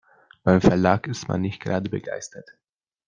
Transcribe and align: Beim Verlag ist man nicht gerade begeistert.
Beim 0.43 0.61
Verlag 0.61 1.05
ist 1.05 1.27
man 1.27 1.41
nicht 1.41 1.61
gerade 1.61 1.87
begeistert. 1.87 2.55